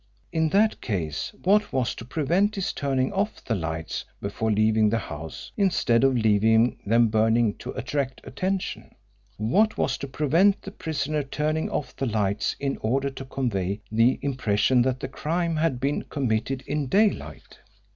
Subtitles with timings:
[0.33, 4.97] In that case what was to prevent his turning off the lights before leaving the
[4.97, 8.95] house instead of leaving them burning to attract attention?
[9.37, 14.17] What was to prevent the prisoner turning off the lights in order to convey the
[14.23, 17.59] impression that the crime had been committed in daylight?